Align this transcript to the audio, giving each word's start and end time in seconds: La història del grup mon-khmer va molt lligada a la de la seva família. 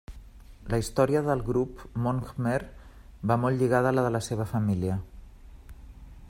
La 0.73 0.77
història 0.83 1.19
del 1.27 1.43
grup 1.49 1.83
mon-khmer 2.05 2.57
va 3.33 3.39
molt 3.45 3.61
lligada 3.63 3.93
a 3.93 3.97
la 3.99 4.07
de 4.07 4.13
la 4.19 4.23
seva 4.31 4.49
família. 4.57 4.99